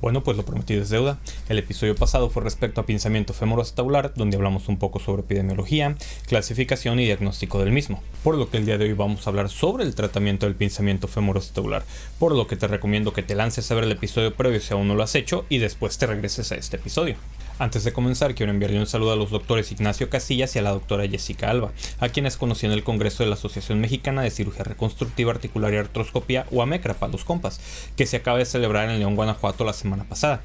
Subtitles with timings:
[0.00, 1.18] Bueno, pues lo prometido es deuda.
[1.48, 5.94] El episodio pasado fue respecto a pinzamiento femoroacetabular, donde hablamos un poco sobre epidemiología,
[6.26, 8.02] clasificación y diagnóstico del mismo.
[8.24, 11.06] Por lo que el día de hoy vamos a hablar sobre el tratamiento del pinzamiento
[11.06, 11.84] femoroacetabular,
[12.18, 14.88] por lo que te recomiendo que te lances a ver el episodio previo si aún
[14.88, 17.16] no lo has hecho y después te regreses a este episodio.
[17.60, 20.70] Antes de comenzar, quiero enviarle un saludo a los doctores Ignacio Casillas y a la
[20.70, 24.64] doctora Jessica Alba, a quienes conocí en el Congreso de la Asociación Mexicana de Cirugía
[24.64, 27.60] Reconstructiva Articular y Artroscopía, o AMECRA para los compas,
[27.98, 30.42] que se acaba de celebrar en León, Guanajuato la semana pasada.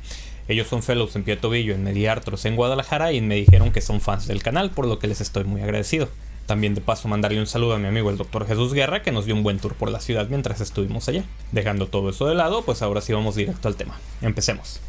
[0.49, 4.01] Ellos son fellows en pie tobillo en Mediartros en Guadalajara y me dijeron que son
[4.01, 6.09] fans del canal, por lo que les estoy muy agradecido.
[6.47, 9.23] También de paso mandarle un saludo a mi amigo el doctor Jesús Guerra que nos
[9.23, 11.23] dio un buen tour por la ciudad mientras estuvimos allá.
[11.53, 13.97] Dejando todo eso de lado, pues ahora sí vamos directo al tema.
[14.21, 14.81] Empecemos.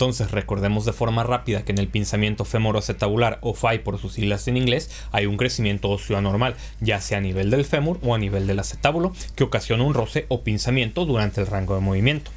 [0.00, 4.48] Entonces recordemos de forma rápida que en el pinzamiento femoroacetabular o FAI por sus siglas
[4.48, 8.18] en inglés hay un crecimiento óseo anormal, ya sea a nivel del fémur o a
[8.18, 12.30] nivel del acetábulo, que ocasiona un roce o pinzamiento durante el rango de movimiento.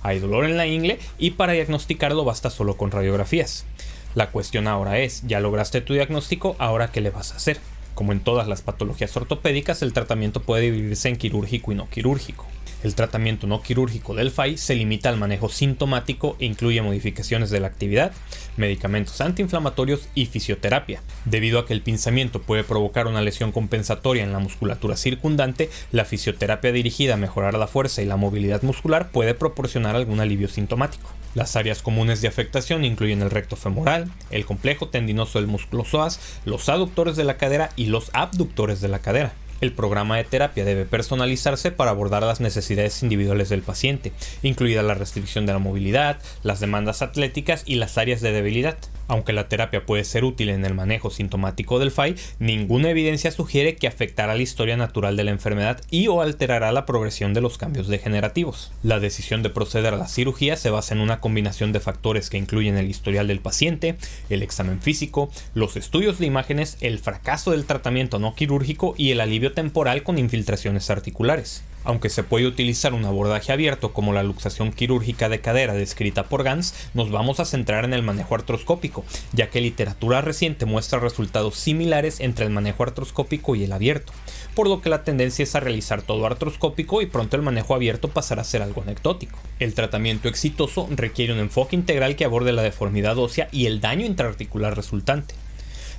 [0.00, 3.66] Hay dolor en la ingle y para diagnosticarlo basta solo con radiografías.
[4.14, 7.60] La cuestión ahora es, ya lograste tu diagnóstico, ahora qué le vas a hacer.
[7.94, 12.46] Como en todas las patologías ortopédicas, el tratamiento puede dividirse en quirúrgico y no quirúrgico.
[12.82, 17.60] El tratamiento no quirúrgico del FAI se limita al manejo sintomático e incluye modificaciones de
[17.60, 18.12] la actividad,
[18.56, 21.02] medicamentos antiinflamatorios y fisioterapia.
[21.26, 26.06] Debido a que el pinzamiento puede provocar una lesión compensatoria en la musculatura circundante, la
[26.06, 31.10] fisioterapia dirigida a mejorar la fuerza y la movilidad muscular puede proporcionar algún alivio sintomático.
[31.34, 36.18] Las áreas comunes de afectación incluyen el recto femoral, el complejo tendinoso del músculo psoas,
[36.44, 39.32] los aductores de la cadera y los abductores de la cadera.
[39.60, 44.94] El programa de terapia debe personalizarse para abordar las necesidades individuales del paciente, incluida la
[44.94, 48.78] restricción de la movilidad, las demandas atléticas y las áreas de debilidad.
[49.10, 53.74] Aunque la terapia puede ser útil en el manejo sintomático del FAI, ninguna evidencia sugiere
[53.74, 57.58] que afectará la historia natural de la enfermedad y o alterará la progresión de los
[57.58, 58.70] cambios degenerativos.
[58.84, 62.38] La decisión de proceder a la cirugía se basa en una combinación de factores que
[62.38, 63.96] incluyen el historial del paciente,
[64.28, 69.20] el examen físico, los estudios de imágenes, el fracaso del tratamiento no quirúrgico y el
[69.20, 71.64] alivio temporal con infiltraciones articulares.
[71.84, 76.42] Aunque se puede utilizar un abordaje abierto como la luxación quirúrgica de cadera descrita por
[76.42, 81.56] Gans, nos vamos a centrar en el manejo artroscópico, ya que literatura reciente muestra resultados
[81.56, 84.12] similares entre el manejo artroscópico y el abierto,
[84.54, 88.08] por lo que la tendencia es a realizar todo artroscópico y pronto el manejo abierto
[88.08, 89.38] pasará a ser algo anecdótico.
[89.58, 94.04] El tratamiento exitoso requiere un enfoque integral que aborde la deformidad ósea y el daño
[94.04, 95.34] intraarticular resultante.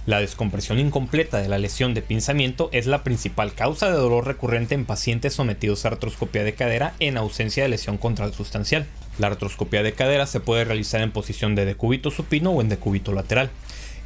[0.08, 4.74] La descompresión incompleta de la lesión de pinzamiento es la principal causa de dolor recurrente
[4.74, 8.88] en pacientes sometidos a artroscopia de cadera en ausencia de lesión contral sustancial.
[9.20, 13.14] La artroscopia de cadera se puede realizar en posición de decúbito supino o en decúbito
[13.14, 13.52] lateral.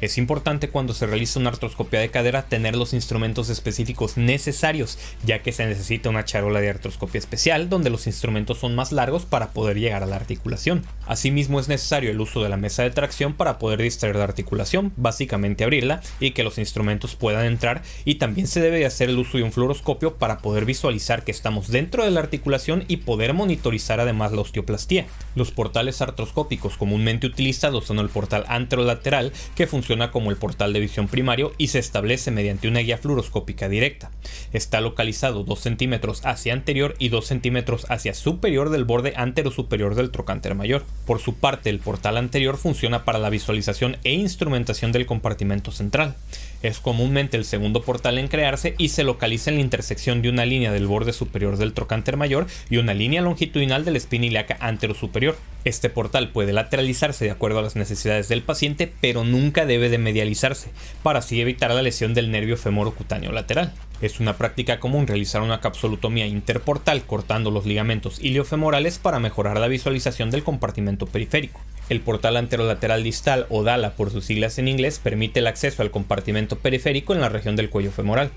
[0.02, 5.42] Es importante cuando se realiza una artroscopia de cadera tener los instrumentos específicos necesarios, ya
[5.42, 9.52] que se necesita una charola de artroscopia especial donde los instrumentos son más largos para
[9.52, 10.84] poder llegar a la articulación.
[11.06, 14.92] Asimismo es necesario el uso de la mesa de tracción para poder distraer la articulación,
[14.96, 19.18] básicamente abrirla y que los instrumentos puedan entrar y también se debe de hacer el
[19.18, 23.34] uso de un fluoroscopio para poder visualizar que estamos dentro de la articulación y poder
[23.34, 25.06] monitorizar además la osteoplastía.
[25.34, 30.72] Los portales artroscópicos comúnmente utilizados son el portal anterolateral que funciona funciona como el portal
[30.72, 34.10] de visión primario y se establece mediante una guía fluoroscópica directa.
[34.52, 39.94] Está localizado 2 centímetros hacia anterior y 2 centímetros hacia superior del borde antero superior
[39.94, 40.82] del trocánter mayor.
[41.06, 46.16] Por su parte, el portal anterior funciona para la visualización e instrumentación del compartimento central.
[46.62, 50.44] Es comúnmente el segundo portal en crearse y se localiza en la intersección de una
[50.44, 54.58] línea del borde superior del trocánter mayor y una línea longitudinal de la espina ilíaca
[54.98, 55.36] superior.
[55.64, 59.98] Este portal puede lateralizarse de acuerdo a las necesidades del paciente, pero nunca debe de
[59.98, 60.70] medializarse,
[61.04, 63.72] para así evitar la lesión del nervio femorocutáneo lateral.
[64.02, 69.68] Es una práctica común realizar una capsulotomía interportal cortando los ligamentos iliofemorales para mejorar la
[69.68, 71.62] visualización del compartimento periférico.
[71.88, 75.90] El portal anterolateral distal o DALA por sus siglas en inglés permite el acceso al
[75.90, 78.32] compartimento periférico en la región del cuello femoral.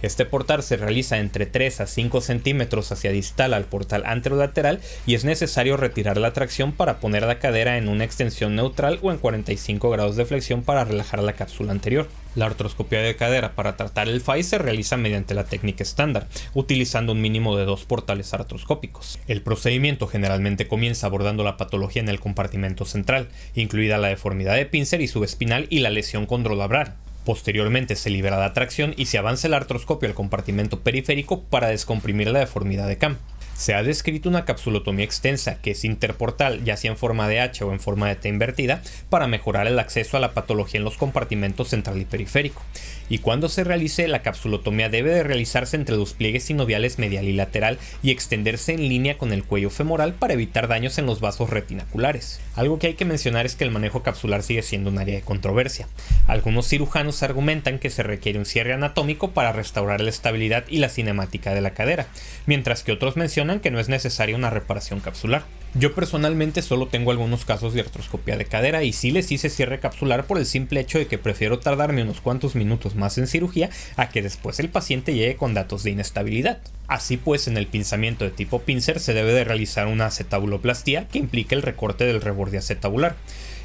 [0.00, 5.14] Este portal se realiza entre 3 a 5 centímetros hacia distal al portal anterolateral y
[5.14, 9.18] es necesario retirar la tracción para poner la cadera en una extensión neutral o en
[9.18, 12.08] 45 grados de flexión para relajar la cápsula anterior.
[12.34, 17.12] La artroscopia de cadera para tratar el FAI se realiza mediante la técnica estándar, utilizando
[17.12, 19.18] un mínimo de dos portales artroscópicos.
[19.28, 24.64] El procedimiento generalmente comienza abordando la patología en el compartimento central, incluida la deformidad de
[24.64, 26.94] Pincer y subespinal y la lesión condrolabral.
[27.26, 32.30] Posteriormente se libera la tracción y se avanza el artroscopio al compartimento periférico para descomprimir
[32.30, 33.18] la deformidad de Cam.
[33.54, 37.62] Se ha descrito una capsulotomía extensa, que es interportal, ya sea en forma de H
[37.64, 40.96] o en forma de T invertida, para mejorar el acceso a la patología en los
[40.96, 42.62] compartimentos central y periférico.
[43.08, 47.32] Y cuando se realice, la capsulotomía debe de realizarse entre los pliegues sinoviales medial y
[47.32, 51.50] lateral y extenderse en línea con el cuello femoral para evitar daños en los vasos
[51.50, 52.40] retinaculares.
[52.54, 55.22] Algo que hay que mencionar es que el manejo capsular sigue siendo un área de
[55.22, 55.88] controversia.
[56.26, 60.88] Algunos cirujanos argumentan que se requiere un cierre anatómico para restaurar la estabilidad y la
[60.88, 62.06] cinemática de la cadera,
[62.46, 65.44] mientras que otros mencionan que no es necesaria una reparación capsular.
[65.74, 69.80] Yo personalmente solo tengo algunos casos de artroscopía de cadera y sí les hice cierre
[69.80, 73.70] capsular por el simple hecho de que prefiero tardarme unos cuantos minutos más en cirugía
[73.96, 76.58] a que después el paciente llegue con datos de inestabilidad.
[76.88, 81.18] Así pues, en el pinzamiento de tipo pincer se debe de realizar una acetabuloplastía que
[81.18, 83.16] implica el recorte del reborde acetabular.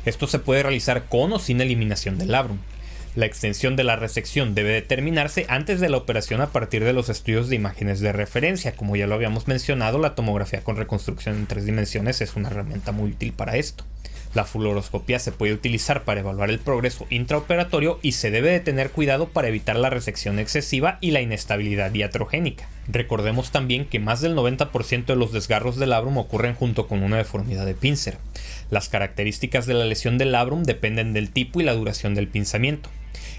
[0.06, 2.60] Esto se puede realizar con o sin eliminación del labrum.
[3.18, 7.10] La extensión de la resección debe determinarse antes de la operación a partir de los
[7.10, 8.76] estudios de imágenes de referencia.
[8.76, 12.92] Como ya lo habíamos mencionado, la tomografía con reconstrucción en tres dimensiones es una herramienta
[12.92, 13.86] muy útil para esto.
[14.38, 18.92] La fluoroscopía se puede utilizar para evaluar el progreso intraoperatorio y se debe de tener
[18.92, 22.70] cuidado para evitar la resección excesiva y la inestabilidad diatrogénica.
[22.88, 27.18] Recordemos también que más del 90% de los desgarros del labrum ocurren junto con una
[27.18, 28.20] deformidad de pincer.
[28.70, 32.92] Las características de la lesión del labrum dependen del tipo y la duración del pinzamiento.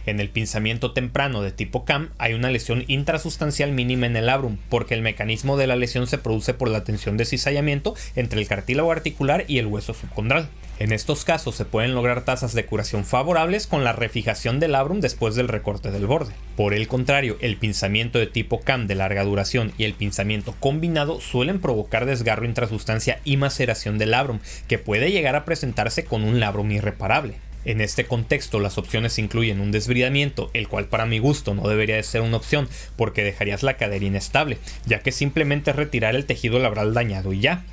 [0.09, 4.57] En el pinzamiento temprano de tipo CAM hay una lesión intrasustancial mínima en el labrum,
[4.71, 8.49] porque el mecanismo de la lesión se produce por la tensión de cizallamiento entre el
[8.49, 10.49] cartílago articular y el hueso subcondral.
[10.79, 15.01] En estos casos se pueden lograr tasas de curación favorables con la refijación del labrum
[15.01, 16.33] después del recorte del borde.
[16.57, 21.21] Por el contrario, el pinzamiento de tipo CAM de larga duración y el pinzamiento combinado
[21.21, 24.39] suelen provocar desgarro intrasustancia y maceración del labrum,
[24.69, 27.35] que puede llegar a presentarse con un labrum irreparable.
[27.65, 31.97] En este contexto las opciones incluyen un desbridamiento, el cual para mi gusto no debería
[31.97, 36.59] de ser una opción porque dejarías la cadera inestable, ya que simplemente retirar el tejido
[36.59, 37.65] labral dañado y ya.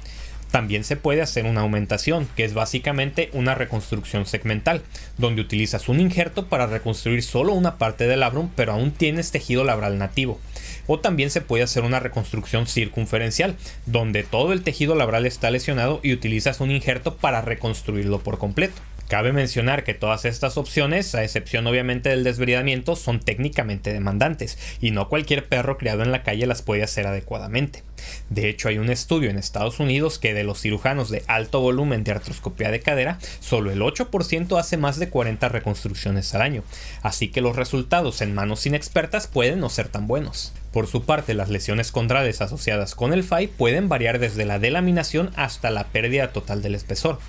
[0.51, 4.83] También se puede hacer una aumentación, que es básicamente una reconstrucción segmental,
[5.17, 9.65] donde utilizas un injerto para reconstruir solo una parte del labrum, pero aún tienes tejido
[9.65, 10.39] labral nativo.
[10.87, 15.99] O también se puede hacer una reconstrucción circunferencial, donde todo el tejido labral está lesionado
[16.03, 18.81] y utilizas un injerto para reconstruirlo por completo.
[19.07, 24.91] Cabe mencionar que todas estas opciones, a excepción obviamente del desbridamiento, son técnicamente demandantes y
[24.91, 27.83] no cualquier perro criado en la calle las puede hacer adecuadamente.
[28.29, 32.03] De hecho, hay un estudio en Estados Unidos que de los cirujanos de alto volumen
[32.03, 36.63] de artroscopía de cadera, solo el 8% hace más de 40 reconstrucciones al año,
[37.03, 40.53] así que los resultados en manos inexpertas pueden no ser tan buenos.
[40.71, 45.31] Por su parte, las lesiones condrales asociadas con el FAI pueden variar desde la delaminación
[45.35, 47.19] hasta la pérdida total del espesor.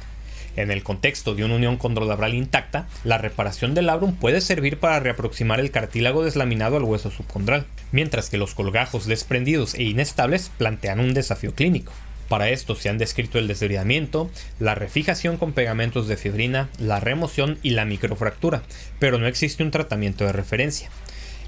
[0.57, 5.01] En el contexto de una unión condrolabral intacta, la reparación del labrum puede servir para
[5.01, 11.01] reaproximar el cartílago deslaminado al hueso subcondral, mientras que los colgajos desprendidos e inestables plantean
[11.01, 11.93] un desafío clínico.
[12.29, 17.59] Para esto se han descrito el desbridamiento, la refijación con pegamentos de fibrina, la remoción
[17.63, 18.63] y la microfractura,
[18.99, 20.91] pero no existe un tratamiento de referencia.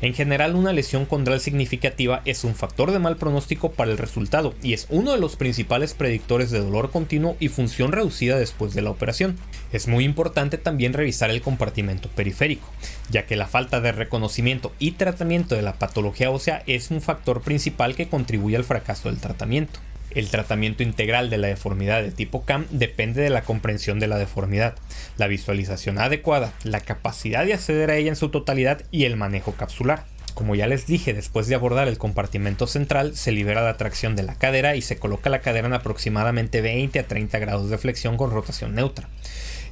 [0.01, 4.55] En general, una lesión condral significativa es un factor de mal pronóstico para el resultado
[4.63, 8.83] y es uno de los principales predictores de dolor continuo y función reducida después de
[8.83, 9.37] la operación.
[9.73, 12.69] Es muy importante también revisar el compartimento periférico,
[13.11, 17.41] ya que la falta de reconocimiento y tratamiento de la patología ósea es un factor
[17.41, 19.81] principal que contribuye al fracaso del tratamiento.
[20.19, 24.19] El tratamiento integral de la deformidad de tipo CAM depende de la comprensión de la
[24.19, 24.75] deformidad,
[25.17, 29.53] la visualización adecuada, la capacidad de acceder a ella en su totalidad y el manejo
[29.53, 30.07] capsular.
[30.35, 34.25] Como ya les dije, después de abordar el compartimento central, se libera la tracción de
[34.25, 38.17] la cadera y se coloca la cadera en aproximadamente 20 a 30 grados de flexión
[38.17, 39.09] con rotación neutra.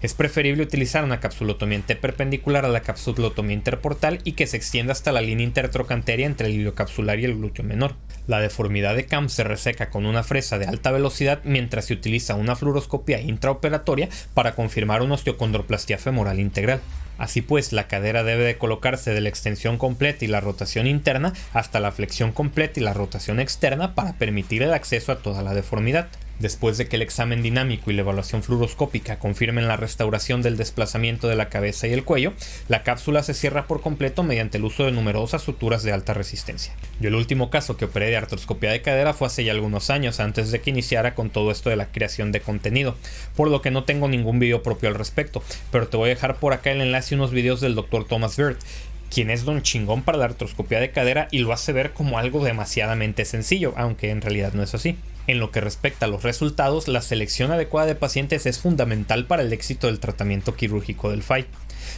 [0.01, 5.11] Es preferible utilizar una capsulotomía perpendicular a la capsulotomía interportal y que se extienda hasta
[5.11, 7.97] la línea intertrocanteria entre el iliocapsular y el glúteo menor.
[8.27, 12.35] La deformidad de CAM se reseca con una fresa de alta velocidad mientras se utiliza
[12.35, 16.81] una fluoroscopia intraoperatoria para confirmar una osteocondroplastia femoral integral.
[17.19, 21.33] Así pues, la cadera debe de colocarse de la extensión completa y la rotación interna
[21.53, 25.55] hasta la flexión completa y la rotación externa para permitir el acceso a toda la
[25.55, 26.09] deformidad.
[26.39, 31.29] Después de que el examen dinámico y la evaluación fluoroscópica confirmen la restauración del desplazamiento
[31.29, 32.35] de la cabeza y el cuello,
[32.69, 36.75] la cápsula se cierra por completo mediante el uso de numerosas suturas de alta resistencia.
[37.01, 40.21] Yo el último caso que operé de artroscopia de cadera fue hace ya algunos años,
[40.21, 42.97] antes de que iniciara con todo esto de la creación de contenido,
[43.35, 46.37] por lo que no tengo ningún video propio al respecto, pero te voy a dejar
[46.37, 48.05] por acá el enlace a unos videos del Dr.
[48.05, 48.59] Thomas Bird,
[49.11, 52.45] quien es don chingón para la artroscopia de cadera y lo hace ver como algo
[52.45, 54.97] demasiadamente sencillo, aunque en realidad no es así.
[55.27, 59.43] En lo que respecta a los resultados, la selección adecuada de pacientes es fundamental para
[59.43, 61.47] el éxito del tratamiento quirúrgico del FAI.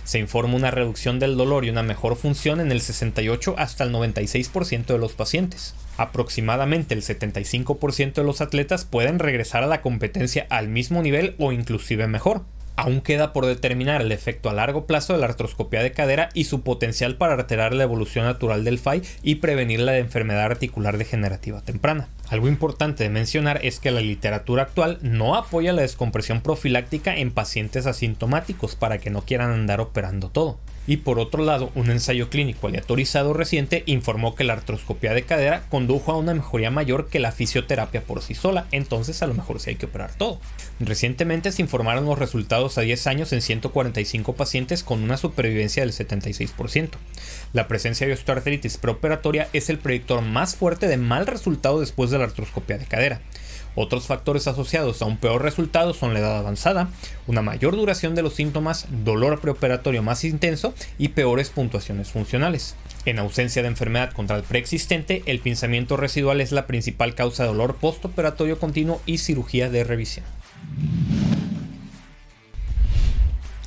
[0.04, 3.92] Se informa una reducción del dolor y una mejor función en el 68 hasta el
[3.92, 5.74] 96% de los pacientes.
[5.98, 11.52] Aproximadamente el 75% de los atletas pueden regresar a la competencia al mismo nivel o
[11.52, 12.44] inclusive mejor.
[12.78, 16.44] Aún queda por determinar el efecto a largo plazo de la artroscopia de cadera y
[16.44, 21.60] su potencial para alterar la evolución natural del FAI y prevenir la enfermedad articular degenerativa
[21.60, 22.06] temprana.
[22.28, 27.32] Algo importante de mencionar es que la literatura actual no apoya la descompresión profiláctica en
[27.32, 30.60] pacientes asintomáticos para que no quieran andar operando todo.
[30.88, 35.64] Y por otro lado, un ensayo clínico aleatorizado reciente informó que la artroscopia de cadera
[35.68, 39.60] condujo a una mejoría mayor que la fisioterapia por sí sola, entonces a lo mejor
[39.60, 40.40] sí hay que operar todo.
[40.80, 45.92] Recientemente se informaron los resultados a 10 años en 145 pacientes con una supervivencia del
[45.92, 46.88] 76%.
[47.52, 52.16] La presencia de osteoartritis preoperatoria es el predictor más fuerte de mal resultado después de
[52.16, 53.20] la artroscopia de cadera.
[53.74, 56.88] Otros factores asociados a un peor resultado son la edad avanzada,
[57.26, 62.74] una mayor duración de los síntomas, dolor preoperatorio más intenso y peores puntuaciones funcionales.
[63.04, 67.76] En ausencia de enfermedad contral preexistente, el pinzamiento residual es la principal causa de dolor
[67.76, 70.26] postoperatorio continuo y cirugía de revisión.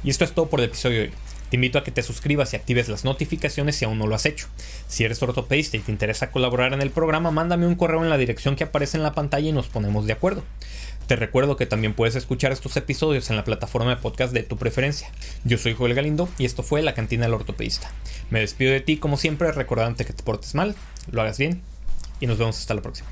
[0.03, 1.13] Y esto es todo por el episodio de hoy.
[1.51, 4.25] Te invito a que te suscribas y actives las notificaciones si aún no lo has
[4.25, 4.47] hecho.
[4.87, 8.17] Si eres ortopedista y te interesa colaborar en el programa, mándame un correo en la
[8.17, 10.45] dirección que aparece en la pantalla y nos ponemos de acuerdo.
[11.07, 14.55] Te recuerdo que también puedes escuchar estos episodios en la plataforma de podcast de tu
[14.55, 15.11] preferencia.
[15.43, 17.91] Yo soy Joel Galindo y esto fue La Cantina del Ortopedista.
[18.29, 20.73] Me despido de ti como siempre recordándote que te portes mal,
[21.11, 21.61] lo hagas bien
[22.21, 23.09] y nos vemos hasta la próxima.